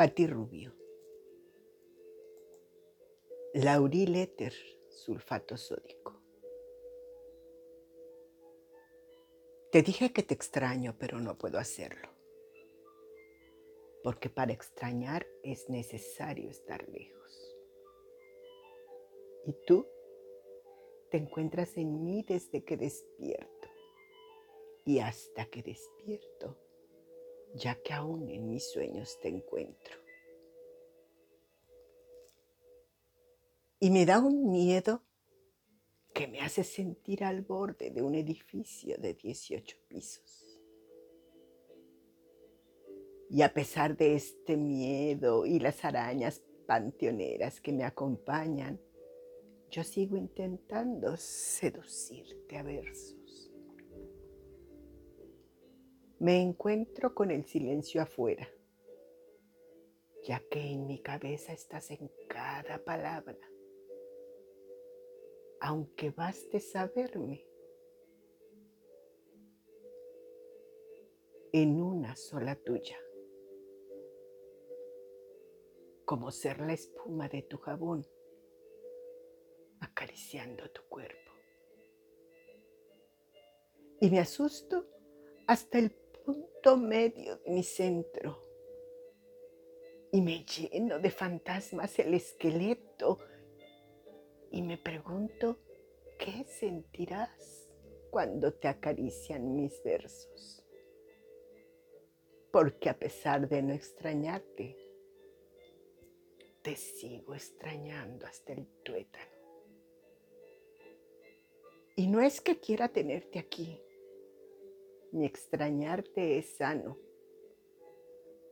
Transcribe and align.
Pati 0.00 0.26
Rubio. 0.26 0.72
Lauril 3.52 4.16
éter 4.16 4.54
sulfato 4.88 5.58
sódico. 5.58 6.18
Te 9.70 9.82
dije 9.82 10.10
que 10.14 10.22
te 10.22 10.32
extraño, 10.32 10.96
pero 10.98 11.18
no 11.18 11.36
puedo 11.36 11.58
hacerlo. 11.58 12.08
Porque 14.02 14.30
para 14.30 14.54
extrañar 14.54 15.26
es 15.42 15.68
necesario 15.68 16.48
estar 16.48 16.88
lejos. 16.88 17.58
Y 19.44 19.52
tú 19.66 19.86
te 21.10 21.18
encuentras 21.18 21.76
en 21.76 22.02
mí 22.06 22.24
desde 22.26 22.64
que 22.64 22.78
despierto. 22.78 23.68
Y 24.86 25.00
hasta 25.00 25.44
que 25.44 25.62
despierto 25.62 26.56
ya 27.54 27.74
que 27.82 27.92
aún 27.92 28.30
en 28.30 28.48
mis 28.48 28.70
sueños 28.70 29.18
te 29.20 29.28
encuentro. 29.28 29.96
Y 33.78 33.90
me 33.90 34.04
da 34.04 34.20
un 34.20 34.50
miedo 34.50 35.02
que 36.12 36.28
me 36.28 36.40
hace 36.40 36.64
sentir 36.64 37.24
al 37.24 37.42
borde 37.42 37.90
de 37.90 38.02
un 38.02 38.14
edificio 38.14 38.96
de 38.98 39.14
18 39.14 39.76
pisos. 39.88 40.60
Y 43.30 43.42
a 43.42 43.54
pesar 43.54 43.96
de 43.96 44.16
este 44.16 44.56
miedo 44.56 45.46
y 45.46 45.60
las 45.60 45.84
arañas 45.84 46.42
panteoneras 46.66 47.60
que 47.60 47.72
me 47.72 47.84
acompañan, 47.84 48.80
yo 49.70 49.84
sigo 49.84 50.16
intentando 50.16 51.16
seducirte 51.16 52.58
a 52.58 52.64
versos 52.64 53.19
me 56.20 56.38
encuentro 56.42 57.14
con 57.14 57.30
el 57.30 57.46
silencio 57.46 58.02
afuera, 58.02 58.46
ya 60.22 60.38
que 60.50 60.60
en 60.60 60.86
mi 60.86 61.00
cabeza 61.00 61.54
estás 61.54 61.90
en 61.90 62.10
cada 62.28 62.84
palabra, 62.84 63.38
aunque 65.60 66.10
baste 66.10 66.60
saberme 66.60 67.46
en 71.52 71.80
una 71.80 72.14
sola 72.16 72.54
tuya, 72.54 72.98
como 76.04 76.30
ser 76.30 76.60
la 76.60 76.74
espuma 76.74 77.30
de 77.30 77.42
tu 77.44 77.56
jabón 77.56 78.06
acariciando 79.80 80.70
tu 80.70 80.82
cuerpo. 80.82 81.32
Y 84.02 84.10
me 84.10 84.18
asusto 84.18 84.86
hasta 85.46 85.78
el 85.78 85.99
punto 86.32 86.76
medio 86.76 87.38
de 87.38 87.50
mi 87.50 87.64
centro 87.64 88.40
y 90.12 90.20
me 90.20 90.44
lleno 90.44 91.00
de 91.00 91.10
fantasmas 91.10 91.98
el 91.98 92.14
esqueleto 92.14 93.18
y 94.52 94.62
me 94.62 94.78
pregunto 94.78 95.58
qué 96.18 96.44
sentirás 96.44 97.72
cuando 98.10 98.52
te 98.54 98.68
acarician 98.68 99.56
mis 99.56 99.82
versos. 99.82 100.64
Porque 102.52 102.88
a 102.88 102.98
pesar 102.98 103.48
de 103.48 103.62
no 103.62 103.72
extrañarte, 103.72 104.76
te 106.62 106.76
sigo 106.76 107.34
extrañando 107.34 108.26
hasta 108.26 108.52
el 108.52 108.66
tuétano. 108.84 109.30
Y 111.96 112.06
no 112.06 112.20
es 112.20 112.40
que 112.40 112.58
quiera 112.58 112.88
tenerte 112.88 113.38
aquí, 113.38 113.80
ni 115.12 115.26
extrañarte 115.26 116.38
es 116.38 116.56
sano, 116.56 116.98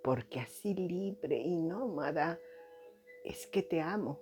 porque 0.03 0.41
así 0.41 0.75
libre 0.75 1.39
y 1.39 1.57
nómada 1.57 2.39
es 3.25 3.47
que 3.47 3.63
te 3.63 3.81
amo, 3.81 4.21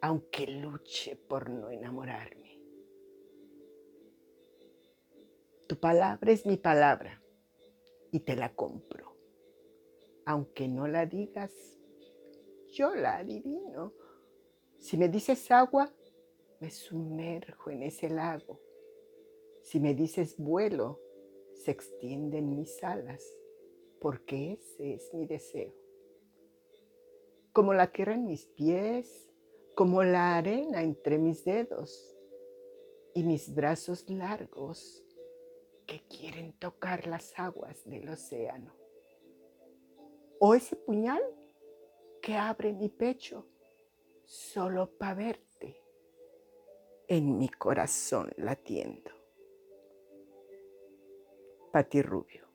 aunque 0.00 0.46
luche 0.46 1.16
por 1.16 1.50
no 1.50 1.70
enamorarme. 1.70 2.58
Tu 5.66 5.78
palabra 5.78 6.32
es 6.32 6.46
mi 6.46 6.56
palabra 6.56 7.22
y 8.10 8.20
te 8.20 8.34
la 8.36 8.54
compro. 8.54 9.16
Aunque 10.24 10.66
no 10.68 10.88
la 10.88 11.04
digas, 11.04 11.52
yo 12.72 12.94
la 12.94 13.18
adivino. 13.18 13.92
Si 14.78 14.96
me 14.96 15.08
dices 15.08 15.50
agua, 15.50 15.92
me 16.60 16.70
sumerjo 16.70 17.70
en 17.70 17.82
ese 17.82 18.08
lago 18.08 18.67
si 19.68 19.80
me 19.80 19.94
dices 19.94 20.38
vuelo, 20.38 20.98
se 21.52 21.72
extienden 21.72 22.56
mis 22.56 22.82
alas, 22.82 23.22
porque 24.00 24.52
ese 24.52 24.94
es 24.94 25.12
mi 25.12 25.26
deseo. 25.26 25.74
Como 27.52 27.74
la 27.74 27.92
tierra 27.92 28.14
en 28.14 28.24
mis 28.24 28.46
pies, 28.46 29.30
como 29.74 30.02
la 30.04 30.38
arena 30.38 30.82
entre 30.82 31.18
mis 31.18 31.44
dedos 31.44 32.16
y 33.12 33.24
mis 33.24 33.54
brazos 33.54 34.08
largos 34.08 35.04
que 35.86 36.02
quieren 36.08 36.54
tocar 36.54 37.06
las 37.06 37.38
aguas 37.38 37.84
del 37.84 38.08
océano. 38.08 38.74
O 40.40 40.54
ese 40.54 40.76
puñal 40.76 41.22
que 42.22 42.36
abre 42.36 42.72
mi 42.72 42.88
pecho 42.88 43.46
solo 44.24 44.96
para 44.96 45.12
verte 45.12 45.78
en 47.06 47.36
mi 47.36 47.50
corazón 47.50 48.30
latiendo. 48.38 49.17
Pati 51.70 52.02
Rubio. 52.02 52.47